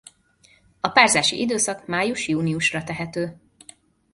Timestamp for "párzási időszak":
0.89-1.85